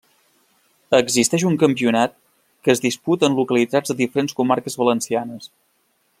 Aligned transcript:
Existeix 0.99 1.45
un 1.49 1.57
campionat 1.63 2.15
que 2.63 2.73
es 2.75 2.81
disputa 2.87 3.29
en 3.31 3.37
localitats 3.41 3.93
de 3.93 3.97
diferents 4.01 4.35
comarques 4.41 4.81
valencianes. 4.85 5.53